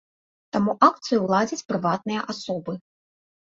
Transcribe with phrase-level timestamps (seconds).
[0.57, 2.73] Таму акцыю ладзяць прыватныя асобы.